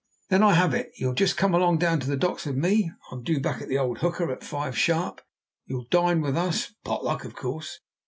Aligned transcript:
"Then 0.29 0.41
I 0.41 0.53
have 0.55 0.73
it. 0.73 0.93
You'll 0.95 1.13
just 1.13 1.37
come 1.37 1.53
along 1.53 1.77
down 1.77 1.99
to 1.99 2.07
the 2.09 2.17
docks 2.17 2.47
with 2.47 2.55
me; 2.55 2.91
I'm 3.11 3.21
due 3.21 3.39
back 3.39 3.61
at 3.61 3.67
the 3.69 3.77
old 3.77 3.99
hooker 3.99 4.31
at 4.31 4.43
five 4.43 4.75
sharp. 4.75 5.21
You'll 5.67 5.85
dine 5.91 6.21
with 6.21 6.35
us 6.35 6.73
pot 6.83 7.03
luck, 7.05 7.23
of 7.23 7.35
course. 7.35 7.81